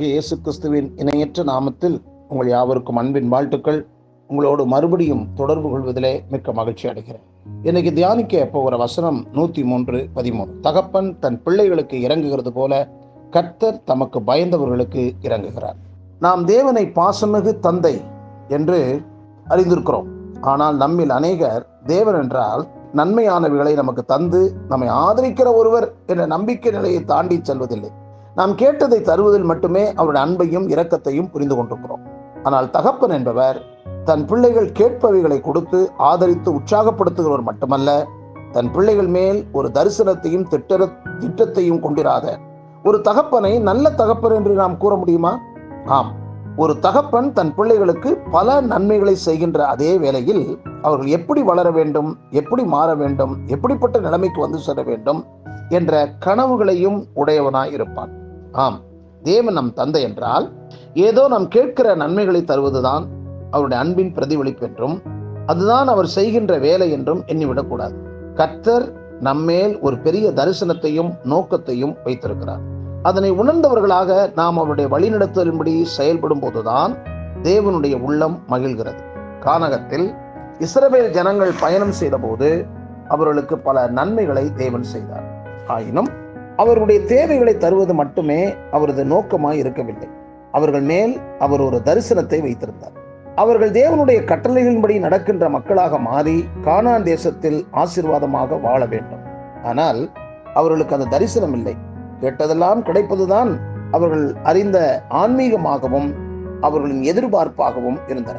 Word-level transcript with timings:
இயேசு 0.00 0.40
கிறிஸ்துவின் 0.40 0.92
இணையற்ற 0.96 1.44
நாமத்தில் 1.44 2.02
உங்கள் 2.28 2.48
யாவருக்கும் 2.48 2.96
அன்பின் 2.96 3.28
வாழ்த்துக்கள். 3.28 3.86
உங்களோடு 4.28 4.66
மறுபடியும் 4.66 5.28
தொடர்பு 5.34 5.70
கொள்வதிலே 5.70 6.24
மிக்க 6.30 6.52
மகிழ்ச்சி 6.52 6.88
அடைகிறேன். 6.88 7.22
இன்னைக்கு 7.62 7.92
தியானிக்க 7.92 8.48
போகிற 8.52 8.76
வசனம் 8.76 9.26
நூத்தி 9.32 9.64
மூன்று 9.64 10.08
பதிமூணு. 10.14 10.60
தகப்பன் 10.60 11.18
தன் 11.18 11.42
பிள்ளைகளுக்கு 11.42 11.96
இறங்குகிறது 11.96 12.48
போல 12.48 12.88
கர்த்தர் 13.30 13.84
தமக்கு 13.84 14.20
பயந்தவர்களுக்கு 14.20 15.12
இறங்குகிறார். 15.22 15.76
நாம் 16.20 16.44
தேவனை 16.44 16.86
பாசமிகு 16.86 17.58
தந்தை 17.58 18.00
என்று 18.48 19.02
அறிந்திருக்கிறோம். 19.48 20.16
ஆனால் 20.40 20.76
நம்மில் 20.76 21.10
அநேகர் 21.10 21.62
தேவன் 21.86 22.18
என்றால் 22.22 22.62
நன்மையானவைகளை 22.94 23.72
நமக்கு 23.74 24.04
தந்து 24.04 24.40
நம்மை 24.68 24.88
ஆதரிக்கிற 24.88 25.48
ஒருவர் 25.54 25.86
என்ற 26.06 26.26
நம்பிக்கை 26.26 26.70
நிலையை 26.72 27.00
தாண்டி 27.04 27.40
செல்வதில்லை. 27.42 27.90
நாம் 28.34 28.54
கேட்டதை 28.54 29.00
தருவதில் 29.00 29.48
மட்டுமே 29.50 29.84
அவருடைய 29.94 30.22
அன்பையும் 30.26 30.68
இரக்கத்தையும் 30.74 31.30
புரிந்து 31.32 31.56
கொண்டிருக்கிறோம். 31.56 32.04
ஆனால் 32.42 32.70
தகப்பன் 32.70 33.10
என்பவர் 33.10 33.58
தன் 34.04 34.24
பிள்ளைகள் 34.24 34.68
கேட்பவைகளை 34.72 35.40
கொடுத்து 35.40 35.90
ஆதரித்து 35.96 36.50
உற்சாகப்படுத்துகிறவர் 36.58 37.48
மட்டுமல்ல 37.48 37.90
தன் 38.52 38.70
பிள்ளைகள் 38.70 39.10
மேல் 39.16 39.40
ஒரு 39.52 39.68
தரிசனத்தையும் 39.74 40.46
திட்ட 40.48 40.76
திட்டத்தையும் 41.22 41.80
கொண்டிராத 41.80 42.36
ஒரு 42.84 43.00
தகப்பனை 43.00 43.58
நல்ல 43.58 43.90
தகப்பன் 43.90 44.32
என்று 44.32 44.52
நாம் 44.52 44.76
கூற 44.76 44.96
முடியுமா? 44.96 45.32
ஆம் 45.86 46.12
ஒரு 46.62 46.78
தகப்பன் 46.78 47.28
தன் 47.32 47.54
பிள்ளைகளுக்கு 47.54 48.10
பல 48.30 48.60
நன்மைகளை 48.70 49.12
செய்கின்ற 49.14 49.58
அதே 49.66 49.90
வேளையில் 49.98 50.44
அவர்கள் 50.82 51.06
எப்படி 51.06 51.42
வளர 51.42 51.70
வேண்டும் 51.70 52.08
எப்படி 52.30 52.62
மாற 52.64 52.94
வேண்டும் 52.94 53.34
எப்படிப்பட்ட 53.46 53.98
நிலைமைக்கு 53.98 54.40
வந்து 54.40 54.58
செல்ல 54.58 54.82
வேண்டும் 54.82 55.20
என்ற 55.68 55.92
கனவுகளையும் 56.26 56.98
உடையவனாய் 57.14 57.72
இருப்பான். 57.72 58.10
ஆம் 58.52 58.78
தேவன் 59.22 59.52
நம் 59.52 59.72
தந்தை 59.72 60.02
என்றால் 60.02 60.46
ஏதோ 60.94 61.28
நாம் 61.28 61.48
கேட்கிற 61.48 61.94
நன்மைகளை 61.94 62.42
தருவதுதான் 62.42 63.06
அவருடைய 63.50 63.82
அன்பின் 63.84 64.12
பிரதிபலிப்பு 64.12 64.66
என்றும் 64.66 64.96
அதுதான் 65.46 65.88
அவர் 65.88 66.10
செய்கின்ற 66.16 66.58
வேலை 66.58 66.88
என்றும் 66.90 67.22
எண்ணிவிடக்கூடாது. 67.26 67.96
கர்த்தர் 68.34 68.86
நம்மேல் 69.20 69.76
ஒரு 69.80 69.98
பெரிய 69.98 70.26
தரிசனத்தையும் 70.30 71.12
நோக்கத்தையும் 71.22 71.94
வைத்திருக்கிறார். 72.04 72.64
அதனை 73.02 73.32
உணர்ந்தவர்களாக 73.32 74.30
நாம் 74.34 74.56
அவருடைய 74.56 74.96
வழிநடத்தலின்படி 74.96 75.82
செயல்படும் 75.82 76.40
போதுதான் 76.40 76.96
தேவனுடைய 77.42 78.00
உள்ளம் 78.00 78.42
மகிழ்கிறது. 78.48 79.02
கானகத்தில் 79.40 80.14
இஸ்ரவேல் 80.58 81.10
ஜனங்கள் 81.10 81.52
பயணம் 81.60 81.92
செய்தபோது 81.92 82.66
அவர்களுக்கு 83.08 83.58
பல 83.58 83.86
நன்மைகளை 83.86 84.52
தேவன் 84.54 84.82
செய்தார். 84.82 85.26
ஆயினும் 85.66 86.08
அவருடைய 86.56 87.00
தேவைகளை 87.00 87.56
தருவது 87.56 87.94
மட்டுமே 87.94 88.54
அவரது 88.70 89.04
நோக்கமாய் 89.04 89.52
இருக்கவில்லை. 89.52 90.08
அவர்கள் 90.52 90.80
மேல் 90.80 91.20
அவர் 91.38 91.60
ஒரு 91.60 91.80
தரிசனத்தை 91.84 92.40
வைத்திருந்தார். 92.40 92.92
அவர்கள் 93.34 93.70
தேவனுடைய 93.70 94.18
கட்டளைகளின்படி 94.24 94.98
நடக்கின்ற 94.98 95.48
மக்களாக 95.48 95.98
மாறி 95.98 96.44
கானான் 96.64 97.02
தேசத்தில் 97.02 97.66
ஆசீர்வாதமாக 97.72 98.60
வாழ 98.60 98.86
வேண்டும். 98.86 99.20
ஆனால் 99.64 100.10
அவர்களுக்கு 100.54 100.94
அந்த 100.94 101.08
தரிசனம் 101.10 101.52
இல்லை. 101.52 101.86
கேட்டதெல்லாம் 102.20 102.80
கிடைப்பதுதான் 102.88 103.50
அவர்கள் 103.90 104.36
அறிந்த 104.42 104.78
ஆன்மீகமாகவும் 105.08 106.08
அவர்களின் 106.60 107.02
எதிர்பார்ப்பாகவும் 107.02 107.98
இருந்தன. 108.08 108.38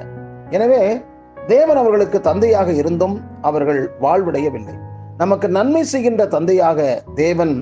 எனவே 0.50 1.02
தேவன் 1.48 1.78
அவர்களுக்கு 1.78 2.22
தந்தையாக 2.22 2.72
இருந்தும் 2.74 3.16
அவர்கள் 3.42 3.82
வாழ்வடையவில்லை. 4.02 4.76
நமக்கு 5.18 5.50
நன்மை 5.50 5.84
செய்கின்ற 5.84 6.26
தந்தையாக 6.26 7.04
தேவன் 7.16 7.54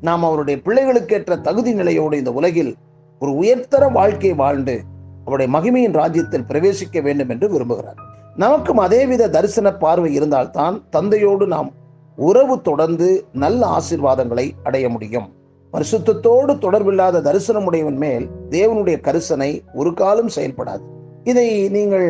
நாம் 0.00 0.22
அவருடைய 0.22 0.60
பிள்ளைகளுக்கேற்ற 0.64 1.40
தகுதி 1.40 1.72
நிலையோடு 1.74 2.18
இந்த 2.18 2.32
உலகில் 2.32 2.72
ஒரு 3.18 3.32
உயர்தர 3.34 3.88
வாழ்க்கை 3.88 4.32
வாழ்ந்து 4.34 4.76
அவருடைய 5.24 5.48
மகிமையின் 5.56 5.98
ராஜ்யத்தில் 6.00 6.46
பிரவேசிக்க 6.48 7.02
வேண்டும் 7.02 7.28
என்று 7.28 7.46
விரும்புகிறார். 7.54 7.98
நமக்கும் 8.36 8.76
அதேவித 8.76 9.28
தரிசன 9.28 9.72
பார்வை 9.72 10.14
இருந்தால்தான் 10.14 10.76
தந்தையோடு 10.90 11.46
நாம் 11.46 11.70
உறவு 12.18 12.60
தொடர்ந்து 12.60 13.08
நல்ல 13.32 13.78
ஆசிர்வாதங்களை 13.78 14.50
அடைய 14.62 14.88
முடியும். 14.88 15.28
பரிசுத்தத்தோடு 15.72 16.52
தொடர்பில்லாத 16.64 17.22
தரிசனமுடையவன் 17.26 17.98
மேல் 18.04 18.24
தேவனுடைய 18.50 18.96
கரிசனை 19.06 19.50
ஒரு 19.74 19.94
காலம் 19.94 20.32
செயல்படாது. 20.36 20.84
இதை 21.24 21.68
நீங்கள் 21.68 22.08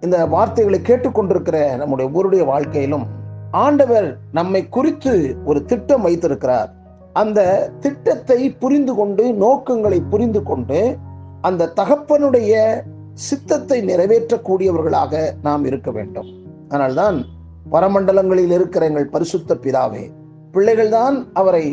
இந்த 0.00 0.26
வார்த்தைகளை 0.26 0.80
கேட்டுக்கொண்டிருக்கிற 0.80 1.76
நம்முடைய 1.76 2.06
ஒவ்வொருடைய 2.10 2.42
வாழ்க்கையிலும் 2.44 3.06
ஆண்டவர் 3.50 4.08
நம்மை 4.32 4.68
குறித்து 4.68 5.36
ஒரு 5.44 5.64
திட்டம் 5.64 6.02
வைத்திருக்கிறார். 6.02 6.70
அந்த 7.12 7.40
திட்டத்தை 7.80 8.50
புரிந்து 8.62 8.94
கொண்டு 8.94 9.24
நோக்கங்களை 9.32 10.00
புரிந்து 10.10 10.42
கொண்டு 10.42 10.80
அந்த 11.40 11.70
தகப்பனுடைய 11.80 12.52
சித்தத்தை 13.28 13.78
நிறைவேற்றக்கூடியவர்களாக 13.82 15.22
நாம் 15.42 15.64
இருக்க 15.64 15.90
வேண்டும். 15.90 16.28
அதனால்தான் 16.68 17.18
பரமண்டலங்களில் 17.72 18.52
இருக்கிற 18.58 18.86
எங்கள் 18.86 19.12
பரிசுத்த 19.14 19.54
பிதாவே 19.54 20.04
பிள்ளைகள்தான் 20.52 21.16
அவரை 21.32 21.64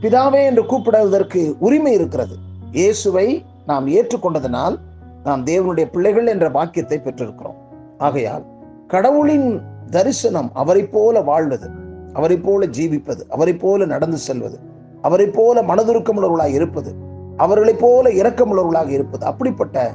பிதாவே 0.00 0.44
என்று 0.44 0.62
கூப்பிடுவதற்கு 0.62 1.54
உரிமை 1.58 1.92
இருக்கிறது. 1.92 2.36
இயேசுவை 2.72 3.44
நாம் 3.66 3.86
ஏற்றுக்கொண்டதனால் 3.86 4.78
நாம் 5.24 5.44
தேவனுடைய 5.44 5.84
பிள்ளைகள் 5.84 6.26
என்ற 6.26 6.48
வாக்கியத்தை 6.48 7.00
பெற்றிருக்கிறோம். 7.04 7.56
ஆகையால் 7.98 8.44
கடவுளின் 8.88 9.62
தரிசனம் 9.90 10.50
அவரை 10.54 10.86
போல 10.86 11.20
வாழ்வது 11.20 11.70
அவரை 12.12 12.36
போல 12.36 12.66
ஜீவிப்பது 12.66 13.20
அவரை 13.28 13.54
போல 13.54 13.84
நடந்து 13.84 14.16
செல்வது 14.16 14.58
அவரை 15.02 15.26
போல 15.26 15.62
மனதுருக்கமுள்ளவர்களாக 15.62 16.52
இருப்பது 16.52 16.94
அவர்களைப் 17.36 17.78
போல 17.78 18.10
இரக்கமுள்ளவர்களாக 18.10 18.88
இருப்பது 18.88 19.26
அப்படிப்பட்ட 19.26 19.94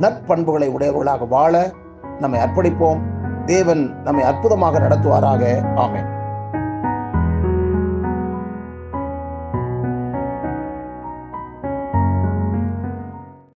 நற்பண்புகளை 0.00 0.68
உடையவர்களாக 0.68 1.24
வாழ 1.24 1.72
நம்மை 2.20 2.40
அர்ப்பணிப்போம். 2.40 2.98
தேவன் 3.44 4.02
நம்மை 4.02 4.24
அற்புதமாக 4.24 4.78
நடத்துவாராக. 4.78 5.42
ஆமேன். 5.76 6.19